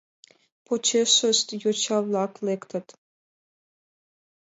Почешышт 0.65 1.47
йоча-влак 1.63 2.33
лектыт. 2.45 2.87